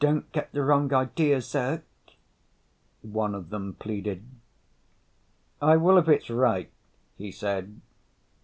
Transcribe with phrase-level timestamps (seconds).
[0.00, 1.84] "Don't get the wrong idea, Zirk,"
[3.02, 4.24] one of them pleaded.
[5.62, 6.72] "I will if it's right,"
[7.16, 7.80] he said.